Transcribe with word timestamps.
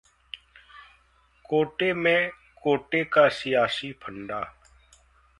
कोटे 1.45 1.93
में 1.93 2.29
कोटे 2.63 3.03
का 3.03 3.27
सियासी 3.29 3.91
फंडा 3.91 4.41